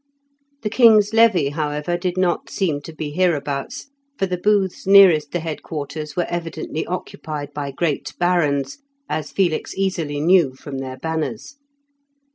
[0.63, 5.41] The king's levy, however, did not seem to be hereabouts, for the booths nearest the
[5.41, 11.57] head quarters were evidently occupied by great barons, as Felix easily knew from their banners.